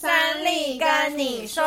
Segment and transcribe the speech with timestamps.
[0.00, 1.60] 三立跟你说，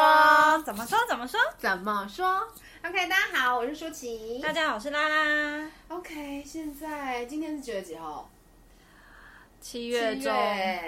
[0.66, 0.98] 怎么说？
[1.06, 1.38] 怎么说？
[1.60, 2.48] 怎么说
[2.82, 4.40] ？OK，大家好，我是舒淇。
[4.42, 5.70] 大家好，我是拉拉。
[5.90, 8.30] OK，现在今天是几月几号？
[9.60, 10.34] 七月中，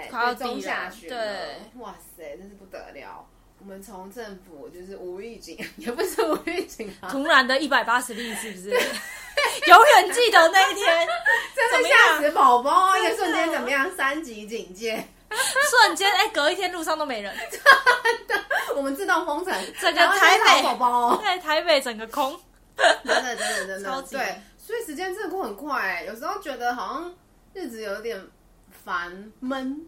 [0.08, 1.14] 快要中下旬了。
[1.14, 3.26] 对，哇塞，真是不得了！
[3.58, 8.70] 我们从政府就是无预警， 也不是无预警啊，突然的一百八十例，是不是？
[9.68, 11.06] 永远记得那一天，
[11.54, 12.96] 真的吓死宝宝！
[12.96, 13.94] 一个瞬间怎么样？
[13.94, 15.06] 三级警戒。
[15.70, 17.34] 瞬间，哎、欸，隔一天路上都没人，
[18.76, 20.62] 我们自动封城，整个台北。
[20.62, 22.38] 宝宝，对，台北整个空，
[22.76, 24.16] 真的，真的，真的， 超级。
[24.16, 27.14] 对，所以时间真的过很快，有时候觉得好像
[27.52, 28.20] 日子有点
[28.84, 29.86] 烦闷，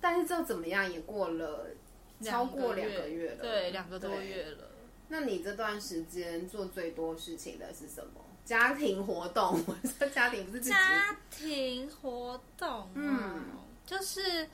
[0.00, 1.66] 但是这怎么样也过了
[2.22, 4.68] 超过两个月了，对，两个多月了。
[5.08, 8.20] 那你这段时间做最多事情的是什么？
[8.44, 9.60] 家庭活动？
[9.66, 10.70] 我说家庭不是自己。
[10.70, 13.42] 家庭活动，嗯。
[13.86, 14.46] 就是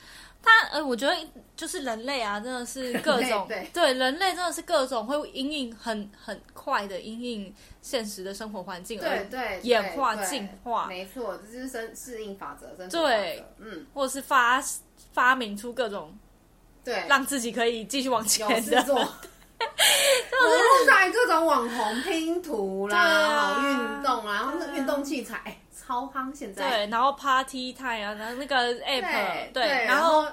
[0.42, 1.16] 他，呃，我觉得
[1.56, 14.62] 就是人类啊，真的是 各种对，对人类真的是各种会因应很很快的因应现实的生活环境而对演化进化，没错，这就是生适应法则，生对，嗯，或者是发
[15.12, 16.16] 发明出各种
[16.84, 19.04] 对让自己可以继续往前的做， 就
[19.64, 25.56] 是在各种网红拼图啦，运动啊，然后那运动器材。
[25.84, 30.24] 超夯现在对，然后 party time 啊，然后那个 app 对，然后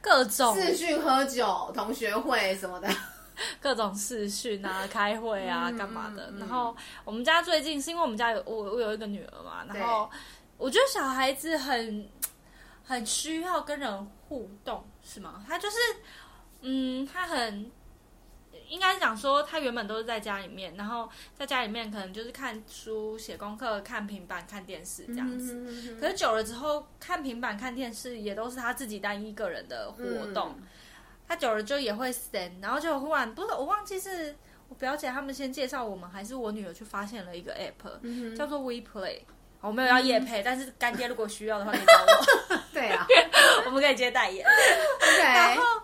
[0.00, 2.88] 各种视讯喝酒、同学会什么的，
[3.60, 6.32] 各种视讯啊、开会啊、干嘛的。
[6.38, 10.10] 然后我们家最近是因为我们家有我我有一个女儿嘛，然后
[10.56, 12.08] 我觉得小孩子很
[12.84, 15.42] 很需要跟人互动，是吗？
[15.48, 15.76] 他就是
[16.60, 17.70] 嗯，他很。
[18.68, 25.54] 应该是讲说，他原本都是在家里面，然后在家里面可能就是看书、写功课、看平板、看电视这样子。
[25.54, 30.02] 嗯、可是久了之后，看平板、看电视也都是他自己单一个人的活
[30.32, 30.54] 动。
[30.58, 30.66] 嗯、
[31.26, 34.36] 他久了就也会闲，然后就忽然不是我忘记是
[34.68, 39.20] 我表姐他们先介绍我们，还是我女儿去发现了一个 app，、嗯、叫做 WePlay。
[39.60, 42.58] 我没有要夜配，嗯、但是干爹如果需要的话可以找我。
[42.72, 43.04] 对啊，
[43.66, 44.46] 我们可以接代言。
[45.00, 45.22] 对。
[45.24, 45.77] 然后。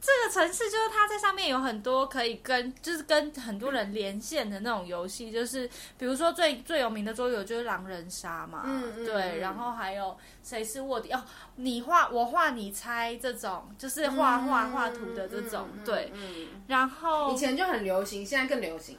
[0.00, 5.68] 这个城市就是它在上面有很多可以跟就是跟很多人连线的那种游戏，就是
[5.98, 11.22] 比如说最最有名的桌游就是狼人杀嘛，嗯嗯、对，然后还有谁是卧底哦，
[11.56, 18.98] 你画我画你猜这种，就是画画画图的这种，嗯、对，嗯、然后以前就很流行，现在更流行。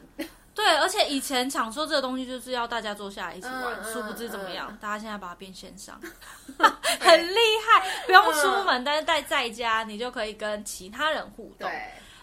[0.54, 6.00] 对，而且以前想说这个东西就是要大家坐下来一起玩，嗯、殊不知怎么样，嗯、大家现在把它变线上，
[7.00, 11.70] 很厉害，不用出门，嗯、但是在在家你就可以跟其他人互动。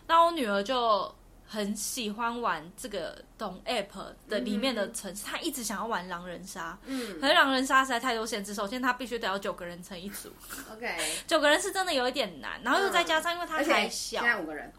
[0.06, 1.14] 那我女儿就
[1.46, 3.86] 很喜欢玩这个懂 App
[4.28, 6.78] 的里面的城市，她、嗯、一直想要玩狼人杀。
[6.84, 10.30] 嗯，可是狼人杀实在太多限制，首先她必须得要九个人成一组。
[10.70, 10.94] OK，
[11.26, 14.70] 九个人是真的有一点难，然后又再加上因为她太小，现在五个人。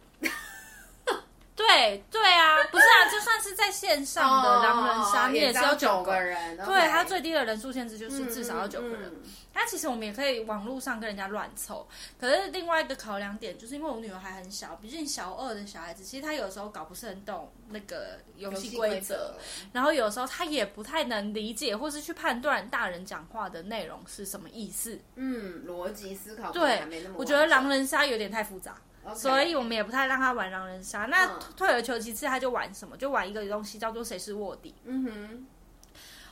[1.59, 6.55] 对对啊，不是啊，就算是在线上的狼人杀，你也是要九个人。
[6.55, 9.11] 对，它最低的人数限制就是至少要九个人。
[9.53, 11.85] 那其实我们也可以网络上跟人家乱凑，
[12.17, 19.33] 可是另外一个考量点就是因为我女儿还很小，毕竟小二的小孩子，其实她有时候搞不是很懂那个游戏规则，
[19.73, 24.97] 然后有时候她也不太能理解或是去判断大人讲话的内容是什么意思。
[25.15, 26.81] 嗯，逻辑思考对，
[27.17, 28.77] 我觉得狼人杀有点太复杂。
[29.15, 31.05] 所以我们也不太让他玩狼人杀。
[31.05, 31.25] 那
[31.57, 32.95] 退而求其次，他就玩什么？
[32.97, 34.75] 就玩一个东西叫做谁是卧底。
[34.83, 35.47] 嗯哼，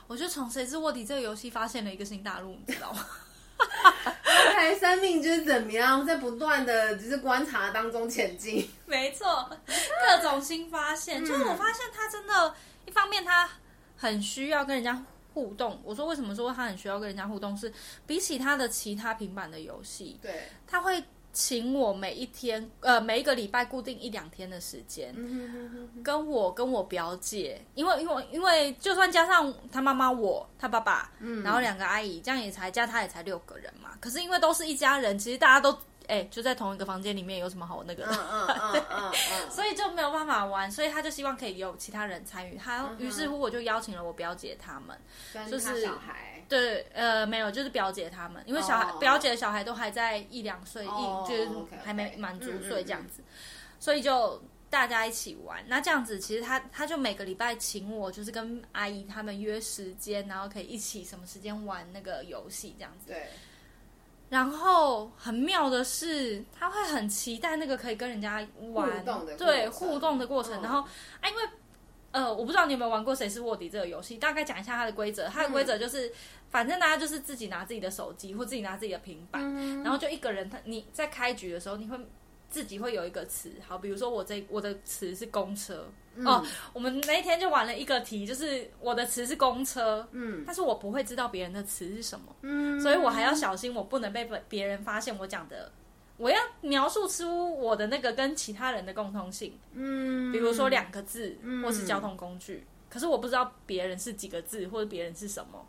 [0.06, 3.04] 我就从谁是卧底这个游戏发现了一个新大陆，你知道吗
[3.58, 8.70] ？OK， 生命就是怎么样，在不断的只是观察当中前进。
[8.86, 11.24] 没错，各种新发现。
[11.24, 12.54] 就是我发现他真的，
[12.86, 13.48] 一方面他
[13.96, 15.80] 很需要跟人家互动。
[15.82, 17.56] 我说为什么说他很需要跟人家互动？
[17.56, 17.72] 是
[18.06, 21.02] 比起他的其他平板的游戏，对，他会。
[21.38, 25.14] 请我每一天，呃，每一个礼拜固定一两天的时间，
[26.02, 33.90] 跟我跟我表姐，因为因为因为就算加上他妈妈我他爸爸，嗯，然后两个阿姨，这样也才加他也才六个人嘛。
[34.00, 35.78] 可是因为都是一家人，其实大家都
[36.08, 38.12] 哎就在同一个房间里面，有什么好那个的？
[38.12, 39.12] 嗯嗯嗯嗯，
[39.48, 42.56] 所以就没有办法玩，所以他就希望可以有其他人参与。
[42.56, 44.98] 他于是乎我就邀请了我表姐他们，
[45.48, 46.37] 就是小孩。
[46.48, 48.98] 对，呃，没有，就是表姐他们，因为小孩、oh.
[48.98, 51.28] 表姐的小孩都还在一两岁，一、oh.
[51.28, 51.48] 就是
[51.84, 53.22] 还没满足岁这样子，
[53.78, 55.62] 所以就大家一起玩。
[55.68, 63.08] 那这样子，其实他他就每个礼拜请我，就是跟阿姨他们约时间，然后可以一起什么时间玩那个游戏这样子。
[63.08, 63.26] 对。
[64.30, 70.54] 然后很妙的是，他会很期待那个可以跟人家玩，互动的对互动的过程。
[70.54, 70.64] Oh.
[70.64, 70.80] 然后
[71.20, 71.42] 啊，因为。
[72.10, 75.26] 呃，我不知道你有没有玩过《谁是卧底》这个游戏，大概讲一下它的规则。
[75.28, 76.12] 它的规则就是，嗯、
[76.48, 81.98] 反正大家就是自己拿自己的手机或自己拿自己的平板，嗯、然后就一个人他你在开局的时候，你会
[82.48, 85.86] 自己会有一个词，好，比如说我这我的词是公车。
[86.20, 95.70] 嗯、哦，我们那一天就玩了一个题，就是我的词是公车，嗯，但是我不会知道别人的词是什么，嗯，所以我还要小心，我不能被别人发现我讲的，
[96.18, 105.64] 我要描述出我的那个跟其他人的共通性，嗯，比如说两个字，嗯、或是交通工具，可是我不知道别人是几个字，或者别人是什么，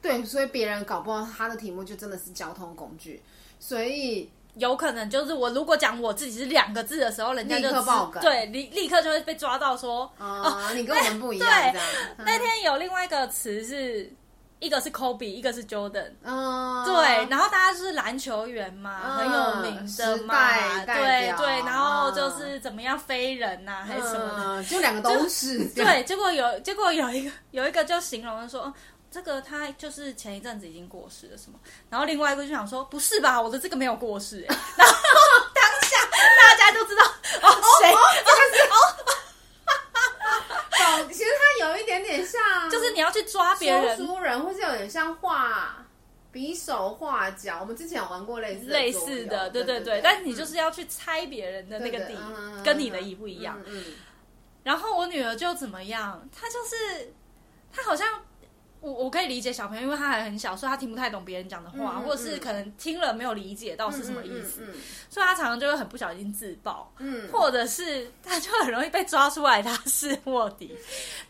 [0.00, 3.20] 对，所以别人搞不好他的题目就真的是交通工具，
[3.58, 4.30] 所以。
[4.56, 11.50] 有可能就是我如果讲我自己是两个字的时候，人家就立刻爆梗，对，立立刻就会被抓到说，哦，你跟我们不一样。
[11.72, 11.80] 对，
[12.18, 14.08] 那天有另外一个词是，
[14.60, 25.64] 一个是 Kobe，一个是 Jordan，嗯，对，然后大家就是篮球员嘛，很有名的嘛，对对，然后就是怎么样飞人呐，还是什么的，就两个都是。
[25.74, 28.72] 对，结果有结果有一个有一个就形容说。
[29.10, 31.56] 这个他就是前一阵子已经过世了，什么？
[31.88, 34.56] 然后另外一个就想说，不是吧，我的这个没有过世哎。
[34.76, 34.92] 然后
[35.54, 35.96] 当下
[36.36, 37.04] 大家都知道
[37.42, 37.94] 哦，谁？
[41.70, 42.40] 有一点点像，
[42.70, 45.84] 就是你要去抓别人，说书人，或是有点像画
[46.30, 47.58] 比手画脚。
[47.60, 50.00] 我们之前有玩过类似类似的，对对对。
[50.02, 52.16] 但你就是要去猜别人的那个底，
[52.64, 53.60] 跟你的一不一样。
[53.66, 53.84] 嗯。
[54.62, 56.28] 然后我女儿就怎么样？
[56.32, 57.12] 她就是
[57.72, 58.06] 她好像。
[58.84, 70.76] 我我可以理解小朋友，因为他还很小，所以他听不太懂别人讲的话，或者是可能听了没有理解到是什么意思，嗯嗯嗯、所以他常常就会很不小心自爆，嗯、或者是他就很容易被抓出来他是卧底。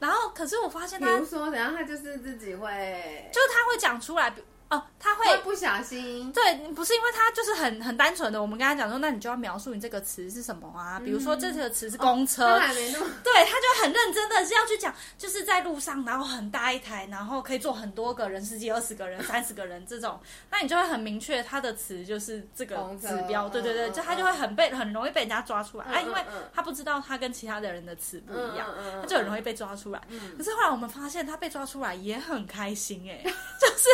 [0.00, 4.34] 然后，可是我发现他，比如说，然后他就是自己会，就是他会讲出来。
[4.74, 10.98] 哦，他会，不小心，对，不是因为他就是很很单纯的，我们跟他讲说，那你就要描述你这个词是什么啊？
[10.98, 13.00] 嗯、比如说这个词是公车，哦、他还没弄。
[13.22, 20.18] 对，他就很认真的是要去讲，就是在路上，然后很大一台，然后可以坐很多个人，十几、二十个人、三十个人这种，
[20.50, 26.20] 那你就会很明确他的词就是这个指标，对对对，就他就会很被很容易被人家抓出来、嗯、啊，因为
[26.52, 30.00] 他不知道他跟其他的人的词不一样，嗯、他就很容易被抓出来。
[30.08, 33.24] 嗯、可是后来我们发现他被抓出来也很开心哎、欸，
[33.60, 33.88] 就是。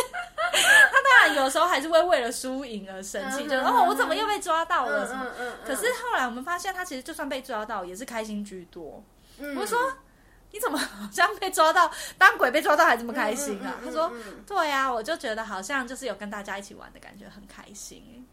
[0.91, 5.27] 他当然有时候还是会为了输赢而生气，就哦，我怎么又被抓到了什么？
[5.67, 9.03] 可是后来我们发现，他其实就算被抓到，也是开心居多。
[9.57, 9.79] 我说
[10.53, 13.81] 你怎么好像被抓到，当鬼被抓到还这么开心啊？
[13.85, 14.13] 他说
[14.47, 18.27] 对啊，我就觉得好像就是有跟大家一起玩的感觉，很开心。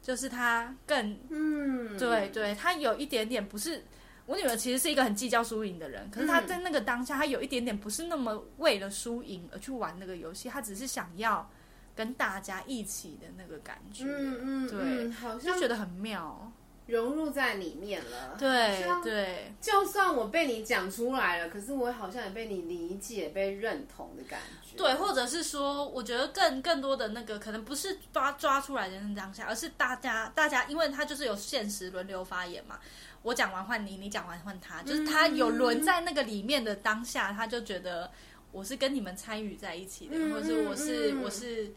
[0.00, 3.84] 就是他更嗯，对对，他有一点点不是
[4.26, 11.50] 我女儿，其实是一个很计较输赢的人，可是他在那个当下，他有一点点不是那么为了输赢而去玩那个游戏，他只是想要。
[11.98, 16.52] 跟大家一起的那个感觉，嗯嗯，对，嗯、好像就觉得很妙，
[16.86, 18.36] 融入在里面了。
[18.38, 24.76] 对对，就算我被你讲出来了，可是我好像也被你理解、被认同的感觉。
[24.76, 32.78] 对，或者是说，我觉得更更多的那个，可能不是抓抓出来的那当下，而是大家大家，因为他就是有限时轮流发言嘛。
[33.22, 38.08] 我讲完换你，你讲完换他，就是他有轮在那个里面的当下，他就觉得
[38.52, 41.74] 我是跟你们参与在一起的，嗯、或者是我是、嗯、我是。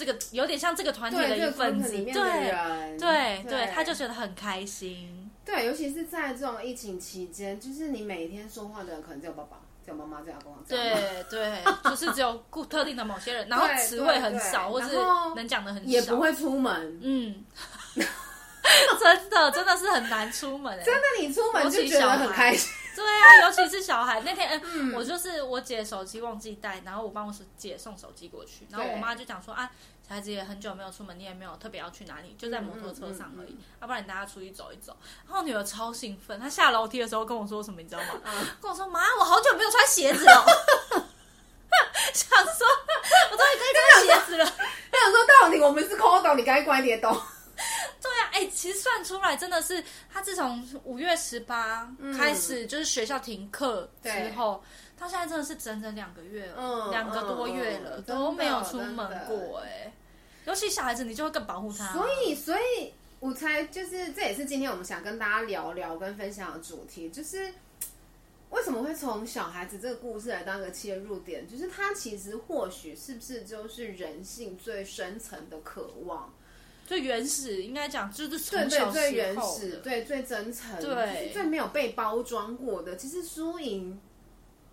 [0.00, 5.30] 这个有点像这个团体的一份子，对对对，对，他就觉得很开心。
[5.44, 14.96] 对，尤其是在这种疫情期间，就是你每天说话的人可能只有爸爸、只有妈妈、只有阿公、对对， 就是只有固特定的某些人，然后词汇很少，或是
[15.36, 16.98] 能讲的很少，也不会出门。
[17.02, 17.44] 嗯，
[17.94, 20.82] 真的真的是很难出门。
[20.82, 22.72] 真的，你出门就觉得很开心。
[23.00, 29.70] 对啊， 尤其是小孩那天，嗯，我就是我姐手机忘记带，然后我帮我姐送手机过去，然后我妈就讲说啊，
[30.06, 34.94] 小孩子也很久没有出门，你也没有特别要去哪里，就在摩托车上而已，要不然你带他出去走一走。
[35.26, 38.20] 然后女儿超兴奋，她下楼梯的时候跟我说什么，你知道吗？
[38.60, 40.46] 跟我说妈，我好久没有穿鞋子了，
[42.12, 42.66] 想说
[43.30, 44.44] 我终于可以穿鞋子了。
[44.92, 47.18] 她想说到底我们是蝌蚪，你赶紧快点动。
[48.00, 54.62] 对呀、啊，哎、欸，其实算出来真的是，他自从五月十八开始，就是学校停课之后，
[54.98, 59.92] 到、嗯、现在真的是整整两个月了，两、嗯、个多月了，嗯、都没有出门过、欸，哎，
[60.46, 61.92] 尤其小孩子，你就会更保护他。
[61.92, 67.52] 所以，所以我才就是，这也是今天我们想跟大家聊聊跟分享的主题，就是
[68.48, 76.32] 为什么会从小孩子这个故事来当一个切入点，就是他其实或许是不是就是人性最深层的渴望。
[76.90, 82.96] 最原始应该讲就是从小最原始，对最真诚，对最没有被包装过的。
[82.96, 84.00] 其实输赢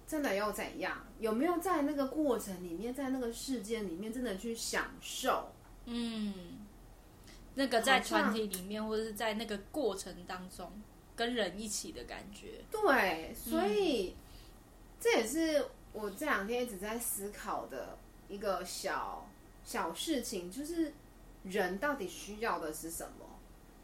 [0.07, 1.05] 真的又怎样？
[1.19, 5.51] 有没有在那个过程里面，在那个事件里面，真的去享受？
[5.85, 6.33] 嗯，
[7.53, 10.71] 那个在团体里面，或者是在那个过程当中
[11.15, 12.63] 跟人一起的感觉。
[12.71, 14.15] 对，所以、嗯、
[14.99, 17.95] 这也是我这两天一直在思考的
[18.27, 19.29] 一个小
[19.63, 20.91] 小事情，就是。
[21.49, 23.25] 人到底需要的是什么？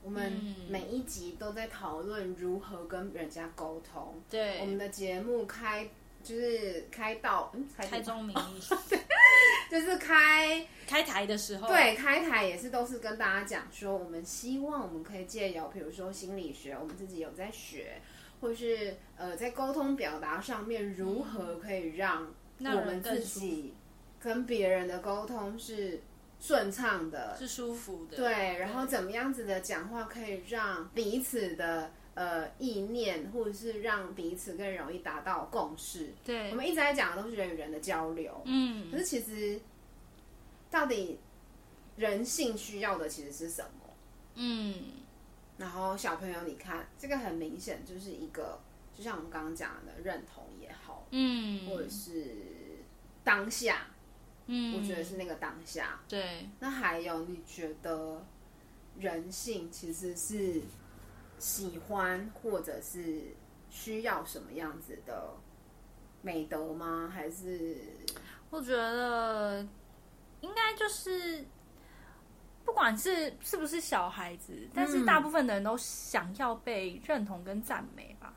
[0.03, 0.33] 我们
[0.69, 4.21] 每一集都在讨论如何跟人家沟通。
[4.29, 5.87] 对，我们的节目开
[6.21, 8.59] 就是开到嗯开，开宗明义，
[9.71, 18.01] 就是开 开台的时候，对，开台也是都是跟大家讲说，我们希望我们可以借由，比如说心理学，我们自己有在学，
[18.41, 22.27] 或是呃在沟通表达上面，如何可以让
[22.59, 23.73] 我们自己
[24.19, 26.01] 跟别人的沟通是
[26.43, 28.17] 顺畅的，是舒服的。
[28.17, 36.13] 对，然后怎么样子的讲话可以让彼此的呃意念，或者是让彼此更容易达到共识。
[36.25, 38.41] 对，我们一直在讲的都是人与人的交流。
[38.43, 39.57] 嗯，可是其实
[40.69, 41.17] 到底
[41.95, 43.93] 人性需要的其实是什么？
[44.35, 44.83] 嗯，
[45.57, 48.59] 然后小朋友，你看这个很明显就是一个，
[48.93, 52.35] 就像我们刚刚讲的认同也好，嗯，或者是
[53.23, 53.87] 当下。
[54.47, 55.99] 嗯，我觉得是那个当下。
[56.07, 58.25] 对，那还有你觉得
[58.99, 60.61] 人性其实是
[61.39, 63.33] 喜欢或者是
[63.69, 65.33] 需要什么样子的
[66.21, 67.09] 美德吗？
[67.13, 67.77] 还是
[68.49, 69.65] 我觉得
[70.41, 71.45] 应该就是
[72.65, 78.33] 不管是是不是小孩子，但是大部分的人都想要被认同跟赞美吧。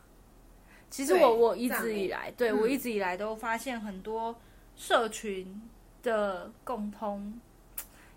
[0.88, 4.34] 其实我我一直以来，对，我一直以来都发现很多
[4.76, 5.68] 社群。
[6.06, 7.36] 的共通，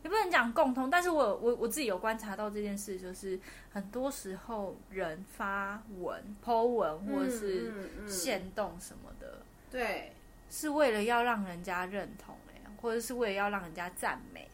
[0.04, 3.40] 也不能讲共通，但是我我我自己有观察到这件事，就是
[3.72, 7.74] 很多时候人发文、po 文或者是
[8.08, 10.14] 限动什么的，嗯嗯嗯、对，
[10.52, 14.48] 是为了要让人家认同哎，或者是为了要让人家赞美，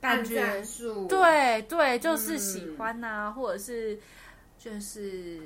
[0.00, 0.62] 感觉
[1.08, 3.98] 对对，就是喜欢呐、啊，嗯、或者是
[4.56, 5.40] 就是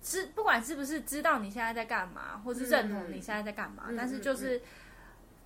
[0.00, 4.62] 知不管是不是知道你现在在干嘛，或是认同你现在在干嘛，嗯、但是就是。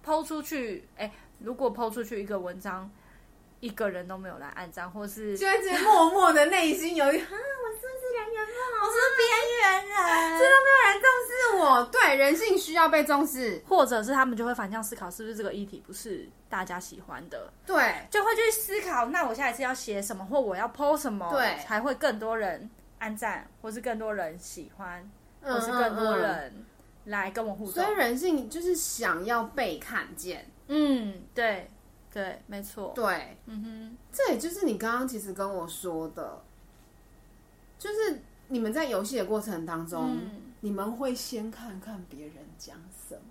[0.09, 2.91] 抛出去，哎、欸，如果抛出去一个文章，
[3.61, 8.87] 一个人都没有来按赞，或是就会觉得默默的内心有一，啊，我是不是人缘不好？
[8.87, 9.29] 我是边
[9.61, 11.85] 缘人，这都没有人重视我。
[11.93, 17.53] 对，人性需要被重视，或者是他们就会反向思考，是不是这个议题不是大家喜欢的？
[17.67, 25.07] 对，就会去思考，那我下一次要写什么，或我要 po 什么，对，才会更多人按赞，或是更多人喜欢，
[25.43, 26.47] 或是更多人。
[26.47, 26.65] 嗯嗯嗯
[27.09, 30.49] 来跟我互动，所以人性就是想要被看见。
[30.69, 31.71] 嗯，对，
[32.13, 36.43] 对，没错，对，嗯哼，这也就是你刚刚其实跟我说的，
[37.79, 42.77] 就是你们在游戏的过程当中，嗯、你们会先看看别人讲
[43.09, 43.23] 什么。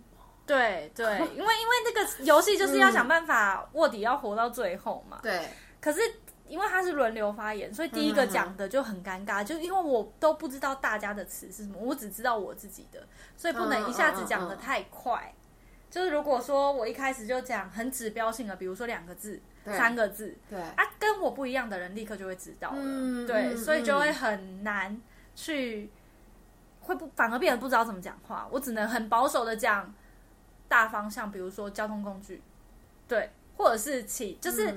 [0.45, 1.05] 对对，
[1.35, 5.19] 因为因为那个游戏就是要想办法卧底要活到最后嘛。
[5.23, 5.47] 对，
[5.79, 5.99] 可是。
[6.47, 9.43] 因为他是轮流发言，所以第一个讲的就很尴尬。
[9.43, 15.13] 嗯、就因为我都不知道大家的词是什么，我只知道我自己的，所以不能一下子讲的太快。
[15.13, 22.77] 嗯嗯嗯、就是如果说我一开始就讲很指标性的，比如说两个字、三个字，对啊，跟我不一样的人立刻就会知道了。
[22.79, 24.99] 嗯、对，所以就会很难
[25.35, 25.89] 去，
[26.81, 28.47] 会不反而变得不知道怎么讲话。
[28.51, 29.93] 我只能很保守的讲
[30.67, 32.41] 大方向，比如说交通工具，
[33.07, 34.73] 对，或者是起，就是。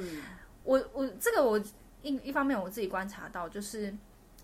[0.70, 1.58] 嗯我我这个我
[2.02, 3.92] 一一方面我自己观察到，就是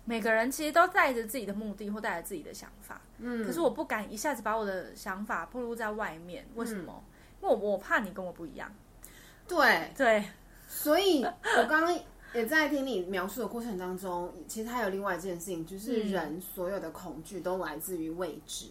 [0.03, 7.01] 每个人其实都带着自己的目的或带着自己的想法，嗯，可是我不敢一下子把我的想法暴露在外面，为什么？
[7.01, 8.69] 嗯、因为我我怕你跟我不一样。
[9.47, 10.25] 对对，
[10.67, 11.99] 所以我刚刚
[12.33, 18.67] 也在听你描述的过程当中，其实还有另外一件事情，就是人所有的恐惧都来自于未知。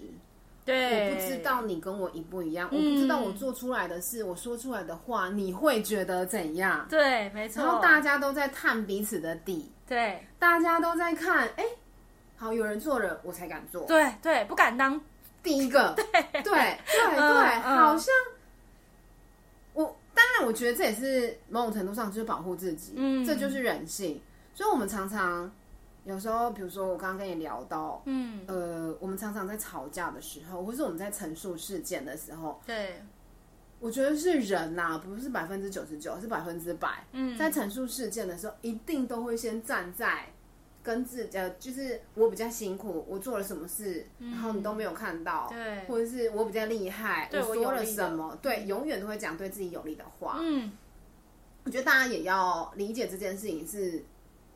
[0.66, 6.84] 对，我不知道你跟我一不一样，嗯、我不知道我做出来的事，我说出来的话，你会觉得怎样？
[6.90, 7.62] 对，没错。
[7.62, 11.64] 然后大家都在探彼此的底，对，大家都在看，哎，
[12.36, 13.86] 好，有人做了，我才敢做。
[13.86, 15.00] 对对，不敢当
[15.40, 15.94] 第一个。
[15.94, 16.58] 对对对对，
[17.14, 18.12] 嗯、好像
[19.72, 24.20] 我当然，我觉得这也是某种程度上就是保护自己，嗯，这就是人性。
[24.52, 25.48] 所以，我们常常。
[26.06, 33.02] 有时候，比如说我刚刚跟你聊到，嗯，呃，我们常常在吵架的时候，或是我们在陈述事件的时候，对，
[33.80, 37.04] 我觉得是人呐、啊，不是百分之九十九，是百分之百。
[37.10, 40.32] 嗯，在陈述事件的时候，一定都会先站在
[40.80, 50.38] 跟自呃，就是我比较辛苦，我做了什么事，嗯、然后你都没有看到，对，或者是我比较厉害，我说了什么，对，永远都会讲对自己有利的话。
[50.40, 50.70] 嗯，
[51.64, 54.04] 我觉得大家也要理解这件事情是。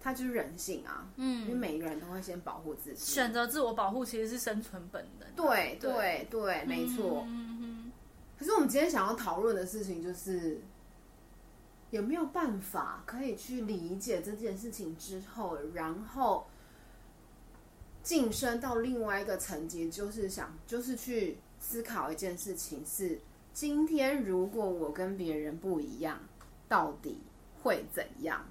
[0.02, 5.28] 它就是人性啊，嗯，因为每一个人都会先保护自己，选择自我保护其实是生存本能。
[5.36, 7.24] 对对对，没错。
[7.28, 7.92] 嗯哼。
[8.38, 10.58] 可是我们今天想要讨论的事情就是，
[11.90, 16.46] 有没有办法可以去理解这件事情之后，然后
[18.02, 23.20] 晋升到另外一个层级，就是想，就是去思考一件事情：是
[23.52, 26.18] 今天如果我跟别人不一样，
[26.66, 27.20] 到底
[27.62, 28.42] 会怎样？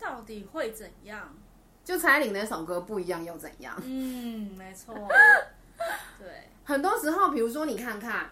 [0.00, 1.36] 到底会怎样？
[1.84, 3.80] 就蔡依林那首歌不一样又怎样？
[3.84, 4.94] 嗯，没错。
[6.18, 8.30] 对，很多时候，比如说你看看，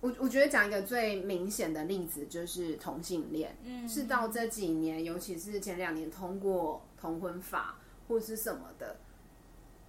[0.00, 7.76] 我我觉得讲一个最明显的例子就是同性恋，嗯，是到这几年，尤其是前两年通过同婚法
[8.06, 8.96] 或是什么的，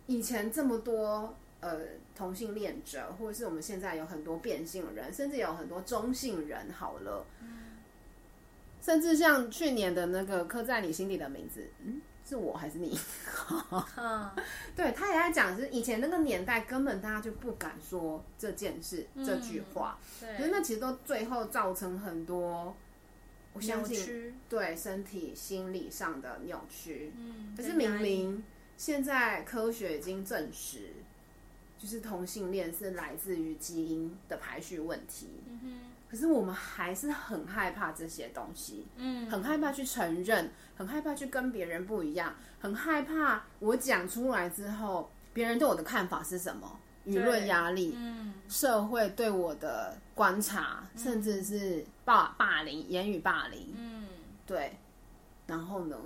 [0.08, 1.80] 以前这么多呃
[2.16, 7.26] 同性恋者，或者是我们现在有很多变性人，甚至有很多中性人，好了。
[8.82, 12.98] 甚至像去年的那个刻在你心底的名字，嗯，是我还是你？
[13.96, 14.32] 嗯，
[14.76, 22.76] 对，他也在讲，是以前那个年代根本大家就不敢说这件事、嗯、这句话，对，可是那其实都最后造成很多，
[23.54, 27.12] 我相信，对身体心理上的扭曲。
[27.16, 28.44] 嗯，可是明明
[28.78, 30.94] 现在科学已经证实，
[31.78, 35.28] 就是同性恋是来自于基因的排序问题。
[36.12, 46.78] 可是我们还是很害怕这些东西，嗯，很害怕去承认，很害怕去跟别人不一样，很害怕我讲出来之后，别人对我的看法是什么？
[47.06, 54.06] 舆论压力，嗯，社会对我的观察，嗯，甚至是霸霸凌、言语霸凌，嗯，
[54.46, 54.78] 对。
[55.48, 55.98] 然后呢？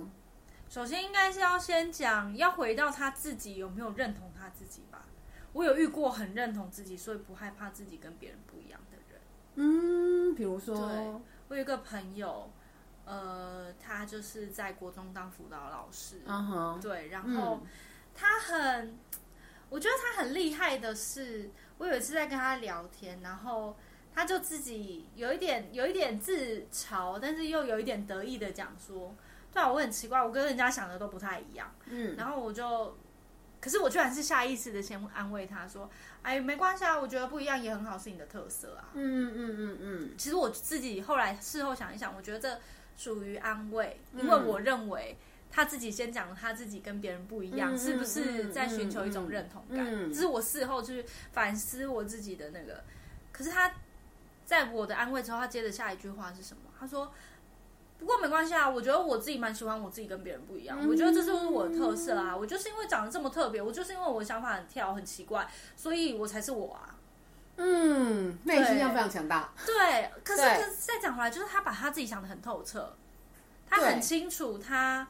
[0.68, 5.04] 首先应该是要先讲，要回到他自己有没有认同他自己吧。
[5.52, 8.38] 我有遇过很认同自己，所以不害怕自己跟别人。
[9.56, 12.50] 嗯，比如说，对，我有一个朋友，
[13.04, 17.60] 呃，他就是在国中当辅导老师，嗯哼，对，然后
[18.14, 18.98] 他很，嗯、
[19.68, 23.76] 我觉得他很厉害的是，我有一次在跟他聊天，然后
[24.14, 29.14] 他就自己有一点有一点自嘲，但是又有一点得意的讲说，
[29.52, 32.96] 对啊，我很奇怪，我跟人家想的都不太一样，嗯，然后我就。
[33.66, 35.90] 可是我居然是下意识的先安慰他说
[36.22, 40.14] ：“哎，没关系啊，我觉得不一样也很好，是你的特色啊。”嗯嗯嗯嗯。
[40.16, 42.60] 其实我自己后来事后想一想，我觉得这
[42.96, 45.16] 属于安慰，因为我认为
[45.50, 49.84] 他自己先讲了他自己跟别人不一样，是不是在寻求一种认同感？
[50.14, 52.84] 这是我事后去反思我自己的那个。
[53.32, 53.72] 可是他
[54.44, 56.70] 在我的安慰之后，他接着下一句话是什么？
[56.78, 57.12] 他说。
[57.98, 62.36] 不过没关系啊，我觉得我自己蛮喜欢我自己跟别人不一样，嗯、我觉得这就是我的特色啊。
[62.36, 66.94] 我就是因为长得这么特别，我就是因为我想法很跳很奇怪，所以我才是我啊。
[67.56, 69.50] 嗯，内心要非常强大。
[69.64, 72.94] 对，可是可是再讲回来，就是他把他自己想的很透彻，
[73.66, 75.08] 他很清楚他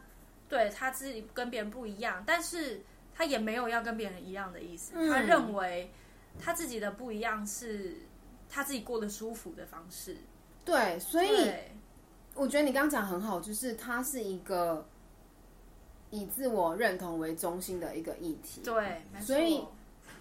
[0.49, 2.81] 对他自己跟别人不一样，但是
[3.13, 4.93] 他也没有要跟别人一样的意思。
[4.95, 5.93] 嗯、他认为
[6.39, 7.97] 他自己的不一样是
[8.49, 10.17] 他自己过得舒服的方式。
[10.65, 11.51] 对，所以。
[12.37, 14.87] 我觉得你刚刚讲很好，就是它是一个
[16.11, 18.61] 以自我认同为中心的一个议题。
[18.63, 19.65] 对，所以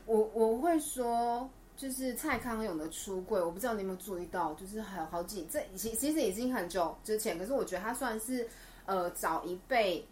[0.06, 8.48] 我我会说，就是蔡康永的出柜，我不知道你有没有注意到，就是还有好几这其其实已经很久之前，可是我觉得他算是
[8.86, 10.08] 呃早一辈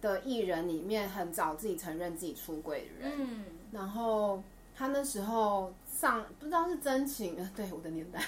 [0.00, 3.12] 的艺人里面很早自己承认自己出柜的人。
[3.18, 4.42] 嗯，然后
[4.74, 8.22] 他那时候上不知道是真情，对我的年代。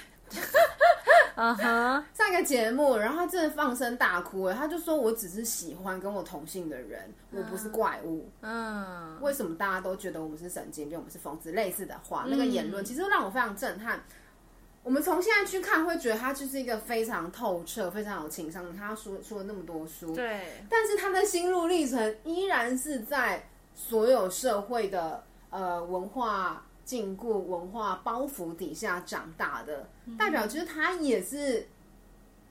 [1.37, 11.51] 嗯哼，上一个节目，然后他真的放声大哭，哎，他就说：“我只是喜欢跟我同性的人，我不是怪物。”嗯，为什么大家都觉得我们是神经病，我们是疯子？
[11.51, 14.03] 类似的话，那个言论其实让我非常震撼。
[14.81, 18.75] 我们从现在去看，会觉得他就是一个非常透彻、非常有情商。
[18.75, 26.63] 他说说了那么多书，对，但是他的心路历程依然是在所有社会的呃文化。
[26.87, 31.67] 禁锢文化包袱底下长大的，代表就是他也是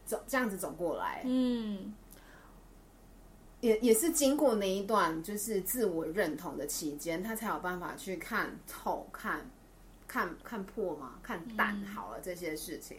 [0.05, 1.95] 走这样子走过来，嗯，
[3.63, 9.51] 也也是经过那一段就是自我认同的期间，他才有办法去看透、看
[10.07, 12.99] 看看破嘛，看淡好了这些事情。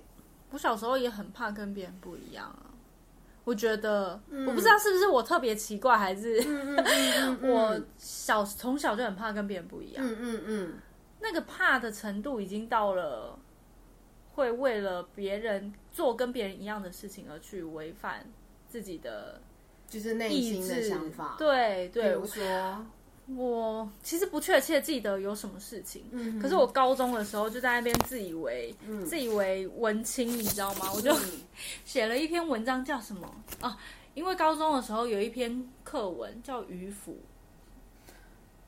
[0.50, 2.74] 我小时候也很怕跟别人不一样啊，
[3.44, 6.44] 我觉得、嗯、我不知道是不是我特别奇怪，还是
[7.46, 10.74] 我小从小就很怕跟别人不一样，嗯嗯嗯。
[11.20, 13.38] 那个怕的程度已经到了，
[14.34, 18.26] 会为了别人做跟别人一样的事情而去违反
[18.70, 19.42] 自己的，
[19.90, 21.36] 就是内心的想法。
[21.40, 22.86] 对对，比如说，
[23.36, 30.92] 我其实不确切记得有什么事情，嗯，可是我高中的时候就在那边自以为，嗯，自以为文青，你知道吗？
[30.94, 31.14] 我就
[31.84, 33.28] 写了一篇文章，叫什么
[33.60, 33.78] 啊？
[34.14, 37.14] 因为高中的时候有一篇课文叫《迂腐》，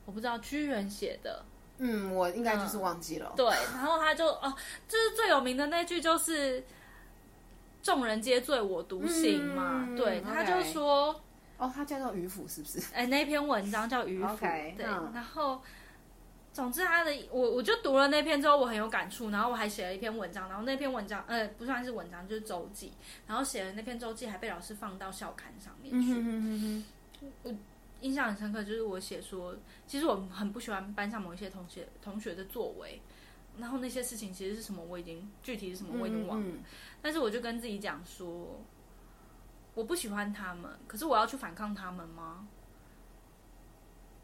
[0.04, 1.44] 我不知道屈原写的。
[1.82, 3.32] 嗯，我应该就是忘记了。
[3.32, 4.54] 嗯、对，然后他就哦，
[4.86, 6.62] 就是最有名的那句就是
[7.82, 9.86] “众人皆醉我独醒”嘛。
[9.88, 11.18] 嗯、对，他就说，
[11.56, 12.80] 哦，他叫做迂腐是不是？
[12.94, 14.46] 哎，那篇文章叫《迂腐》。
[14.48, 15.62] Okay, 对，嗯、然后
[16.52, 22.92] 总之，他的我我就读了那篇之后，我很有感触，然后我还写了一篇文章，然后那篇文章呃不算是文章，就是周记，
[23.26, 26.12] 然后写了那篇周记还被老师放到校刊上面去。
[26.12, 26.84] 嗯哼哼
[27.22, 27.54] 哼，我
[28.00, 33.00] 印象很深刻，就是我写说，其实我很不喜欢班上某一些同学同学的作为，
[33.58, 36.56] 然后那些事情其实是什么，我已经具体是什么我已经忘了，嗯。
[36.56, 36.62] 嗯，
[37.02, 38.60] 但是我就跟自己讲说，
[39.74, 42.48] 我不喜欢他们，可是我要去反抗他们吗？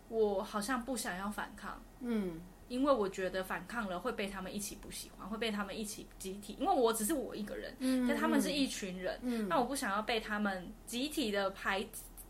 [0.08, 11.84] 我好像不想要反抗，嗯，因为我觉得反抗了会被他们一起不喜欢，会被他们一起集体，因为我只是我一个人，嗯，但他们是一群人，嗯，那我不想要被他们集体的排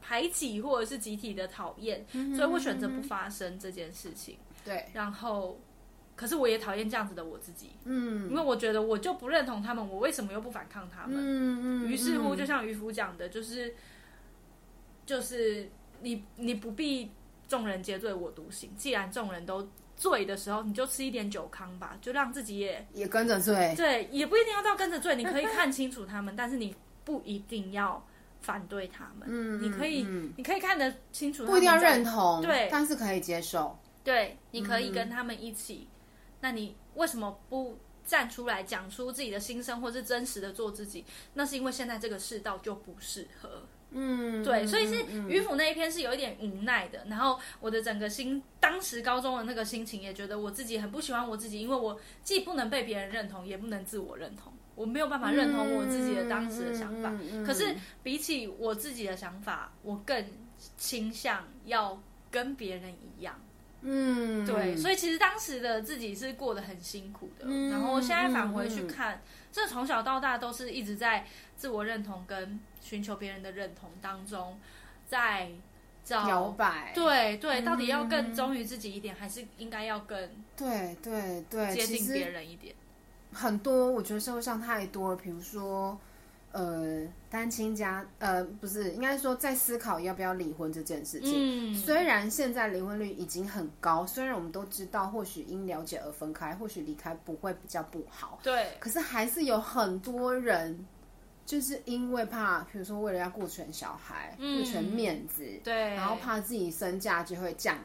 [0.07, 5.59] 排挤或者是集体的讨厌，嗯，所以我选择不发生这件事情，对，然后，
[6.15, 11.17] 可是我也讨厌这样子的我自己，嗯，因为我觉得我就不认同他们，我为什么又不反抗他们？
[11.19, 13.75] 嗯嗯，于是乎，就像渔夫讲的，就是，
[15.05, 15.69] 就是
[16.03, 17.11] 你你不必。
[17.49, 18.75] 众人皆醉我独醒。
[18.77, 23.73] 既然众人都醉的时候，你就吃一点酒康吧，就让自己也也跟着醉。
[23.77, 28.05] 对，也不一定要到跟着醉，你可以看清楚他们，但是你不一定要
[28.47, 29.27] 反对他们。
[29.27, 33.77] 嗯，你可以，嗯、你可以看得清楚不一定要认同，对，但是可以接受。
[34.05, 35.89] 对，你可以跟他们一起。
[35.91, 35.97] 嗯、
[36.43, 41.05] 那你为什么不站出来讲出自己的心声，或是真实的做自己？
[41.35, 43.65] 那是因为现在这个世道就不适合。
[43.91, 57.13] 嗯，对，所以是渔夫那一篇是有一点无奈的，然后我的整个心，当时高中的那个心情也觉得我自己很不喜欢我自己，因为我既不能被别人认同，也不能自我认同，我没有办法认同我自己的当时的想法。
[57.45, 60.25] 可是比起我自己的想法，我更
[60.77, 63.35] 倾向要跟别人一样。
[63.81, 72.61] 嗯，对，所以其实当时的自己是过得很辛苦的，然后现在返回去看，这从小到大都是一直在自我认同跟。
[72.79, 74.61] 寻求别人的认同当中，
[75.09, 75.51] 在
[76.05, 82.77] 找摇摆，对对，到底要更忠于自己一点，嗯、还是应该要更对对对接近别人一点？
[83.33, 85.99] 很多，我觉得社会上太多了，比如说，
[86.53, 91.35] 呃，单亲家，呃，不是，应该说在思考要不要离婚这件事情。
[91.35, 100.87] 嗯，虽然现在离婚率已经很高，虽然我们都知道，或许因了解而分开，或许离开不会比较不好，对，可是还是有很多人。
[101.45, 107.79] 就是因为怕，比如说为了要顾全小孩，顾全面子，对，然后怕自己身价就会降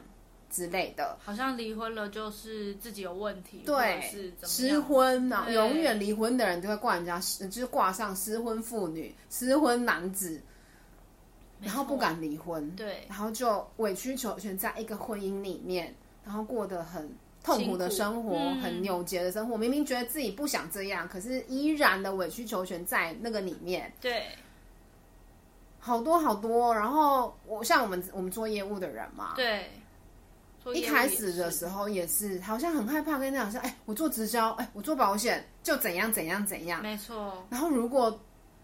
[0.52, 1.18] 之类的。
[1.24, 10.40] 好像离婚了就是自己有问题，对，是失婚呢，永远离婚的人都会挂人家，就是挂上失婚妇女、失婚男子，
[11.60, 15.92] 然后不敢离婚，对，然后就委曲求全在一个婚姻里面，
[16.24, 17.10] 然后过得很。
[17.44, 23.92] 痛苦的生活，嗯、很扭结的生活，明明觉得自己不想这样，可是依然的委曲求全在那个里面。
[24.00, 24.28] 对，
[25.80, 26.72] 好多好多。
[26.72, 29.68] 然后我像我们我们做业务的人嘛，对，
[30.74, 36.80] 一开始的时候也是好像很害怕跟人家讲说，哎，我做直销，哎，我做保险就怎样怎样怎样。
[36.82, 37.44] 没错。
[37.50, 38.18] 然后如果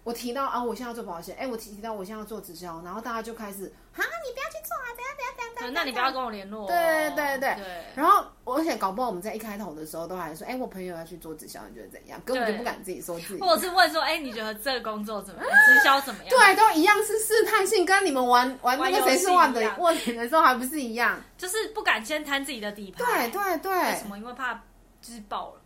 [0.04, 6.66] 我提到啊，我现在要做保险，哎，我提提到我现在要做直销，然后大家就开始啊，你不要去做啊，怎样怎样怎样那你不要跟我联络。
[6.66, 6.76] 对
[7.16, 7.84] 对对对。
[7.94, 12.20] 然后，而且搞不好我们在一开头的时候都还说，哎，我朋友要去做直销，你觉得怎样？
[12.24, 13.40] 根本就不敢自己说自己。
[13.40, 15.50] 或者是问说，哎，你觉得这个工作怎么样？
[15.68, 16.30] 直销怎么样？
[16.30, 21.20] 对，都一样是试探性，跟你们玩玩那个谁是万的问题的时候还不是一样？
[21.36, 23.28] 就是不敢先摊自己的底牌。
[23.28, 23.72] 对对对。
[23.72, 24.16] 为什么？
[24.18, 24.54] 因为怕
[25.02, 25.60] 就是爆了。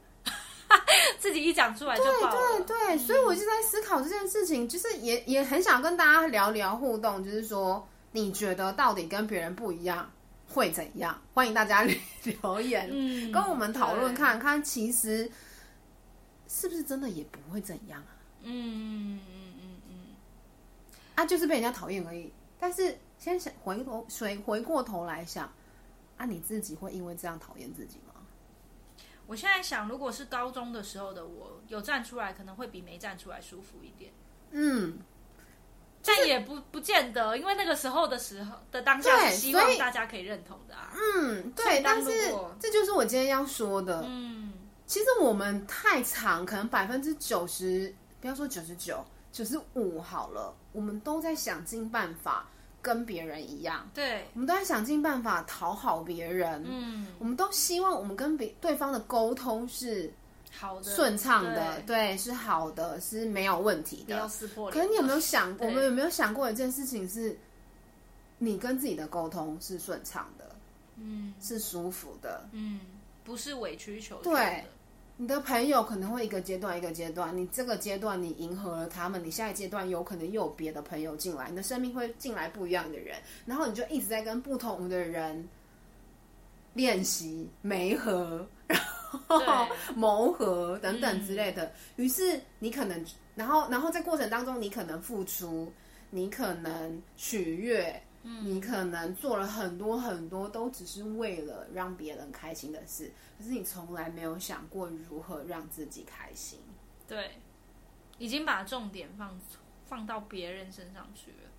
[1.18, 2.60] 自己一讲出来就爆了。
[2.66, 10.10] 对对对，所以我就在思考这件事情，就是也也很想跟大家聊聊互动，就是说你觉得到底跟别人不一样
[10.48, 11.20] 会怎样？
[11.34, 15.30] 欢迎大家留言，嗯，跟我们讨论看看，其实
[16.46, 18.12] 是不是真的也不会怎样啊？
[18.42, 19.94] 嗯嗯嗯嗯，
[21.14, 22.30] 啊，就是被人家讨厌而已。
[22.60, 25.50] 但是先想回头，回回过头来想，
[26.16, 28.14] 啊，你自己会因为这样讨厌自己吗？
[29.26, 34.12] 我现在想，如果是高中的时候的我，有站出来，可能会比没站出来舒服一点。
[34.50, 34.98] 嗯，
[36.04, 40.92] 但也不不见得，因为那个时候的时候的当下是希望大家可以认同的啊。
[40.94, 42.10] 嗯，对，但是
[42.58, 44.04] 这就是我今天要说的。
[44.06, 44.52] 嗯，
[44.86, 52.46] 其实我们太长，可能百分之九十，不要说九十九，九十五好了，我们都在想尽办法。
[52.84, 56.64] 跟别人一样，对，我们都在想尽办法讨好别人。
[56.66, 60.12] 嗯，我们都希望我们跟别对方的沟通是
[60.52, 64.04] 好的、顺畅的，对，是好的，是没有问题的。
[64.04, 64.78] 不要撕破脸。
[64.78, 67.36] 可是你有没有想过，我们有没有想过一件事情是，
[68.38, 70.54] 你跟自己的沟通是顺畅的，
[70.96, 72.80] 嗯，是舒服的，嗯，
[73.24, 74.38] 不是委曲求全的。
[74.38, 74.64] 对。
[75.18, 85.46] 你的朋友可能会一个阶段一个阶段，你这个阶段你迎合了他们，你下一阶段有可能又有别的朋友进来，你的生命会进来不一样的人，然后你就一直在跟不同的人
[86.72, 88.86] 练习、媒合，然后
[89.94, 91.72] 磨合等等之类的。
[91.96, 95.72] 于、嗯、是你可能，然后，然后在过程当中，你可能付出，
[96.10, 98.02] 你可能取悦。
[98.24, 106.60] 嗯，你可能做了很多很多，都只是为了让别人开心的事，可是你从来没有想过如何让自己开心。
[107.08, 107.32] 对，
[108.18, 109.36] 已经把重点放
[109.88, 111.50] 放到别人身上去了，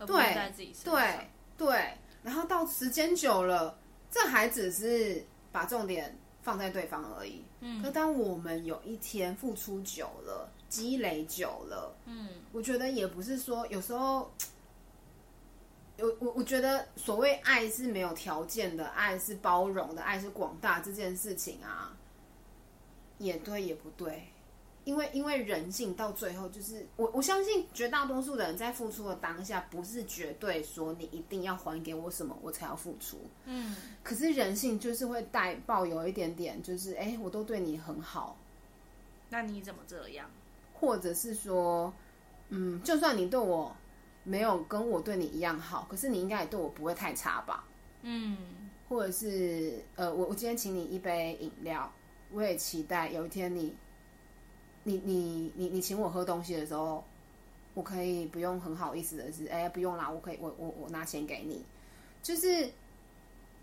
[0.00, 0.92] 而不是在自己身上。
[0.92, 3.78] 对对，对，然后到时间久了，
[4.10, 7.42] 这还只是把重点放在对方而已。
[7.60, 14.30] 嗯，可当我们有一天付出久了，积累久了，嗯，我觉得也不是说有时候。
[15.96, 21.94] 有我我觉得所谓爱是没有条件的，爱是包容的，爱是广大这件事情啊，
[23.18, 24.26] 也对也不对，
[24.90, 38.36] 因为因为人性到最后就是我我相信绝大多数的人在付出的当下，不是绝对说你一定要还给我什么我才要付出，嗯，可是人性就是会带抱有一点点，就是哎，我都对你很好，
[39.28, 40.28] 那你怎么这样？
[40.74, 41.92] 或者是说，
[42.48, 43.72] 嗯，就算你对我。
[44.22, 47.64] 没有跟我对你一样好，可是你应该也对我不会太差吧？
[48.02, 48.36] 嗯，
[48.86, 51.90] 或者是呃，我我今天请你一杯饮料，
[52.30, 53.74] 我也期待有一天你，
[54.82, 57.04] 你你你你请我喝东西的时候，
[57.74, 61.64] 我可以不用很好意思的是，哎，不用啦，我可以我我我拿钱给你，
[62.22, 62.70] 就是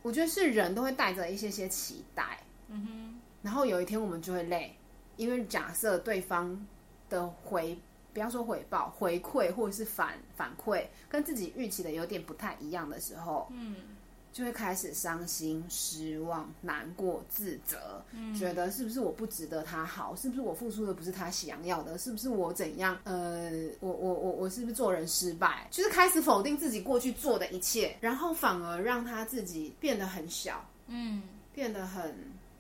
[0.02, 4.76] 我觉得是人都会带着一些些期待，嗯哼，然后有一天我们就会累，
[5.16, 6.66] 因为假设对方
[7.10, 7.78] 的回。
[8.14, 13.76] 不要说回报、回馈或者是反反馈，跟自己预期的有点不太一样的时候，嗯，
[14.34, 20.16] 就会开始伤心、失望、难过、自责，嗯，觉得是不是我不值得他好？
[20.16, 21.98] 是不是我付出的不是他想要的？
[21.98, 22.98] 是不是我怎样？
[23.04, 25.68] 呃，我我我我是不是做人失败？
[25.72, 32.16] 就是开始否定自己过去做的一切，然后反而让他自己变得很小，嗯，变得很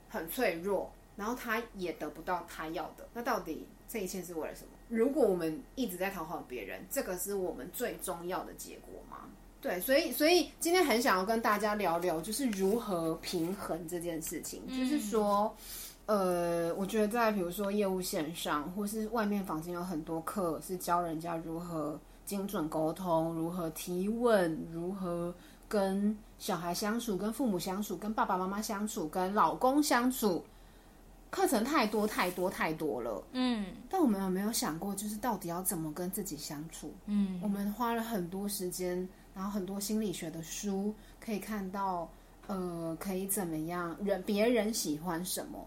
[0.10, 3.08] 很脆弱，然后他也得不到他要的。
[3.14, 4.72] 那到底这一切是为了什么？
[4.90, 9.30] 如果我们一直在讨好别人，这个是我们最重要的结果吗？
[9.68, 14.62] 对，所以所以今天很想要跟大家聊聊，就是如何平衡这件事情。
[14.66, 15.54] 嗯、就是说，
[16.06, 25.36] 呃，我觉得在比如说业务线上，或是外面房间有很多课是教人家如何精准沟通，如何提问，如何
[25.68, 30.42] 跟小孩相处，跟父母相处，跟爸爸妈妈相处，跟老公相处。
[31.30, 36.94] 课程太多太多太多了，嗯，但我们有没有想过，就是到底要怎么跟自己相处？
[37.06, 39.06] 嗯，我们花了很多时间，
[39.38, 42.10] 然后很多心理学的书可以看到，
[42.48, 45.66] 呃，可以怎么样，人别人喜欢什么。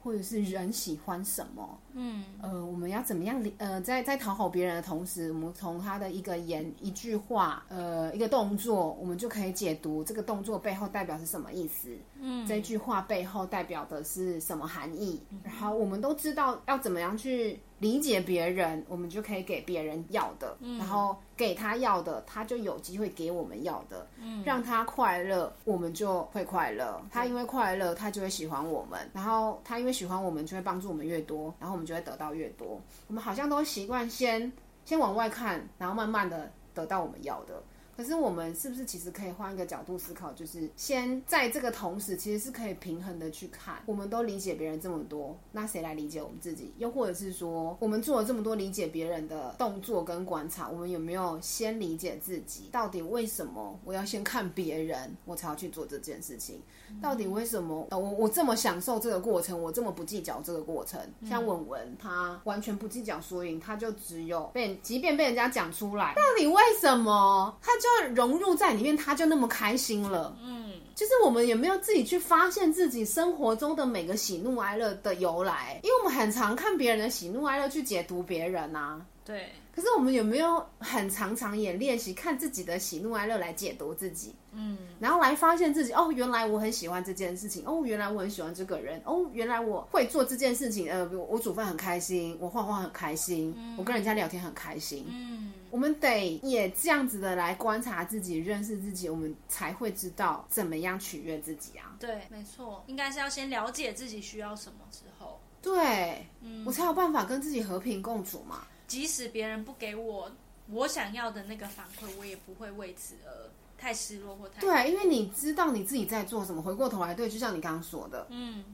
[0.00, 1.78] 或者是人喜欢什么？
[1.92, 3.44] 嗯，呃，我们要怎么样？
[3.58, 11.90] 呃，在在讨好别人的同时，我们从他的一个言、一句话、呃，一个动作，我们就可以解读这个动作背后代表是什么意思。
[12.20, 15.20] 嗯，这句话背后代表的是什么含义？
[15.30, 20.56] 嗯，然后我们都知道要怎么样去理解别人，我们就可以给别人要的。
[20.60, 21.14] 嗯，然后。
[21.38, 24.04] 给他要的，他就有机会给我们要的。
[24.20, 27.00] 嗯，让他快乐，我们就会快乐。
[27.12, 29.08] 他因为快乐，他就会喜欢我们。
[29.14, 32.80] 然后他因为喜欢我们，就会帮助我们越多，然后我们就会得到越多。
[33.06, 34.52] 我们好像都习惯先
[34.84, 37.62] 先往外看，然后慢慢的得到我们要的。
[37.98, 43.82] 可是我们是不是其实可以换一个角度思考，就是先在这个同时，其实是可以平衡的去看。
[43.86, 46.72] 我们都理解别人这么多，那谁来理解我们自己？
[46.78, 52.68] 又或者是说，我们做了这么多理解别人的动作跟观察，我们有没有先理解自己？
[52.70, 56.62] 到底为什么我要先看别人，我才要去做这件事情？
[57.02, 57.88] 到底为什么？
[57.90, 61.00] 呃，我我这么享受这个过程，我这么不计较这个过程。
[61.28, 67.58] 像文文，他完全不计较输赢，他就只有被，即便被人家讲出来，到底为什么？
[67.60, 67.87] 他就。
[68.14, 70.36] 融入在里面，他就那么开心了。
[70.42, 75.80] 嗯，就是我们有没有自己去发现自己生活中的每个喜怒哀乐的由来？
[75.82, 79.00] 因为我们很常看别人的喜怒哀乐去解读别人啊。
[79.24, 79.48] 对。
[79.74, 84.34] 可是我们有没有很常常也练习看自己的喜怒哀乐来解读自己？
[84.50, 90.90] 嗯，然后来发现自己哦，原来我很喜欢这件事情哦，原来我很喜欢这个人哦，原来我会做这件事情。
[90.90, 95.06] 呃，我煮饭很开心，我画画很开心，嗯，我跟人家聊天很开心。
[95.08, 101.96] 嗯，我们得也这样子的来观察自己，认识自己，我们才会知道怎么样取悦自己啊。
[101.98, 108.66] 对，没错，应该是要先了解自己需要什么之后，对，嗯，我才有办法跟自己和平共处嘛。
[108.86, 110.30] 即使别人不给我
[110.70, 114.60] 我想要的那个反馈，我也不会为此而太失落或太……
[114.60, 116.62] 对，因为你知道你自己在做什么。
[116.62, 118.64] 回过头来，对，就像你刚刚说的，嗯，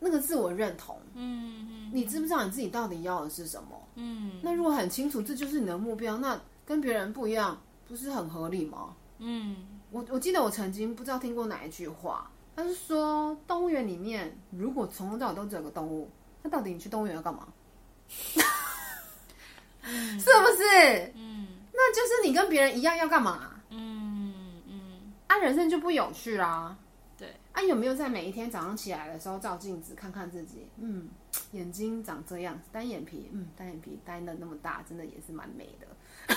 [0.00, 3.80] 那个自我认同，嗯嗯，你知不知道你自己到底要的是什么？
[3.94, 8.94] 嗯，那如果很清楚这就是你的目标，那跟别人不一样，不是很合理吗？
[9.18, 9.56] 嗯，
[9.90, 12.30] 我我记得我曾经不知道听过哪一句话。
[12.56, 16.10] 他是说动物园里面，如果从头到尾都只有个动物，
[16.42, 17.46] 那到底你去动物园要干嘛？
[19.82, 21.12] 是不是？
[21.14, 23.50] 嗯，那就是你跟别人一样要干嘛？
[23.70, 24.34] 嗯
[24.66, 26.76] 嗯，啊，人生就不有趣啦。
[27.54, 30.66] 对，啊，有没有在每一天早上起来的时候照镜子看看自己？
[30.78, 31.08] 嗯，
[31.52, 35.86] 眼睛长这样，单眼皮，嗯，单眼皮单的那么大，真的也是蛮美的。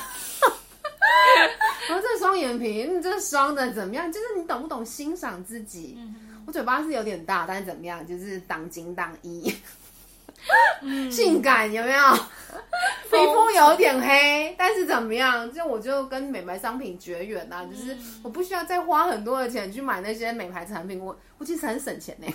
[1.89, 4.11] 然后这双眼皮，嗯，这双的怎么样？
[4.11, 5.95] 就是你懂不懂欣赏自己？
[5.97, 8.05] 嗯、我嘴巴是有点大，但是怎么样？
[8.05, 9.53] 就是当金当一。
[10.81, 12.03] 嗯、 性感有没有？
[13.13, 15.51] 皮肤有点黑，但是怎么样？
[15.53, 22.27] 就我就跟美白商品绝缘呐、啊，就是我不需要再花很多的钱去买那些美白产品，我我其实很省钱呢。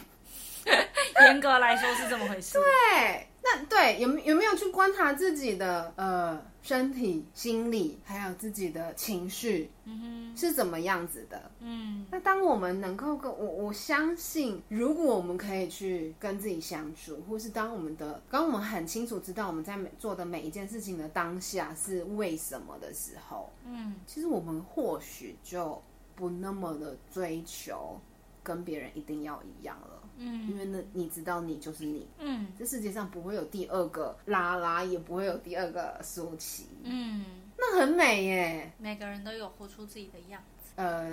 [1.26, 2.58] 严格来说是这么回事。
[2.58, 3.26] 对。
[3.40, 10.00] 那对有有没有去观察自己的呃身体、心理，还有自己的情绪，嗯
[10.34, 11.50] 哼，是怎么样子的？
[11.60, 25.80] 嗯，那当我们能够跟我我相信，如果我们可以去跟自己相处，或是当我们的当我们很清楚知道我们在每做的每一件事情的当下是为什么的时候，嗯，其实我们或许就
[26.14, 27.98] 不那么的追求
[28.42, 29.97] 跟别人一定要一样了。
[30.18, 32.06] 嗯，因为那你知道，你就是你。
[32.18, 36.66] 嗯，这世界上不会有第二个拉拉，也不会有第二个舒淇。
[36.82, 37.24] 嗯，
[37.56, 38.72] 那很美耶。
[38.78, 40.72] 每个人都有活出自己的样子。
[40.76, 41.08] 呃，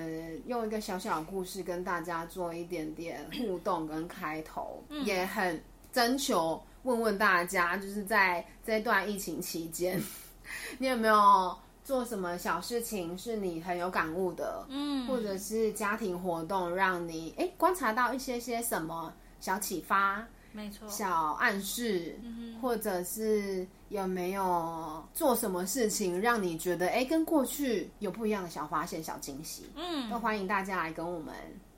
[0.45, 5.59] 用一个小小的故事跟大家做一点点互动跟开头，嗯、也很
[5.91, 10.01] 征求问问大家，就是在这段疫情期间，
[10.77, 11.57] 你有没有？
[11.85, 31.35] 做什么小事情是你很有感悟的，嗯，或者是家庭活动让你哎观察到一些些什么小启发，没错，小暗示，嗯哼，或者是有没有做什么事情让你觉得哎跟过去有不一样的小发现、小惊喜，嗯，都欢迎大家来跟我们。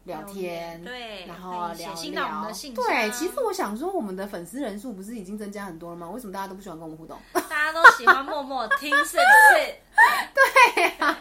[0.07, 2.73] 聊天，对，然后聊信到我们的。
[2.73, 6.09] 对，其实我想说，我们的粉丝人数不是已经增加很多了吗？
[6.09, 7.19] 为什么大家都不喜欢跟我们互动？
[7.33, 9.75] 大家都喜欢默默听，是不是？
[10.73, 11.19] 对啊，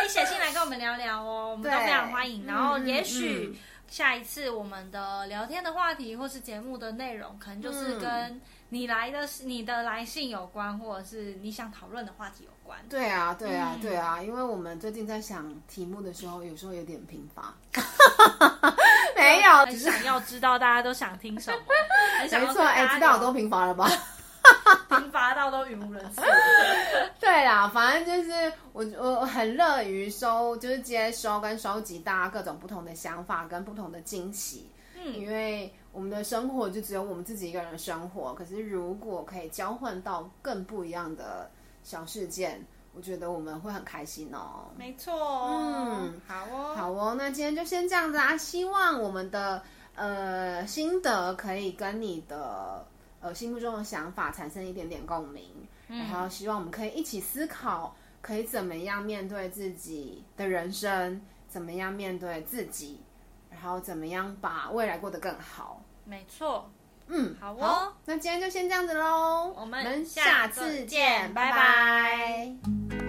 [0.00, 2.44] 可以写信来跟我们聊聊哦，我们都非常欢迎。
[2.46, 3.56] 然后，也许
[3.88, 12.78] 下一次我们的聊天的话题或是节目的内容，可能就是跟你来的是、你的来信有关，或者是你想讨论的话题有关。
[12.88, 17.54] 对啊，对啊，对啊，因为我们最近在想题目的时候，有时候有点贫乏。
[19.16, 21.58] 没有，只是想要知道大家都想听什么。
[22.20, 23.88] 没错，哎，知道我多贫乏了吧？
[24.88, 26.20] 贫乏到都语无伦次。
[27.18, 34.70] 对啦，反正就是我我很乐于收，就是接收跟收集大家各种不同的想法跟不同的惊喜。
[34.94, 41.50] 嗯，因为我们的生活就只有我们自己一个人生活，可是如果可以交换到更不一样的
[41.82, 42.62] 小事件。
[42.92, 44.70] 我觉得我们会很开心哦。
[44.76, 48.36] 没错，嗯，好哦，好哦，那今天就先这样子啊。
[48.36, 49.62] 希望我们的
[49.94, 52.86] 呃心得可以跟你的
[53.20, 55.44] 呃心目中的想法产生一点点共鸣，
[55.88, 62.98] 嗯、然后希望我们可以一起思考，可以怎么样面对自己的人生，怎么样面对自己，
[63.50, 65.82] 然后怎么样把未来过得更好。
[66.06, 66.70] 没错，
[67.08, 67.58] 嗯，好哦。
[67.60, 73.05] 好，那今天就先这样子喽，我们下次见，拜拜。